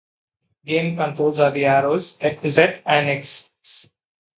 [0.65, 3.91] Game controls are the arrows, Z and X keys.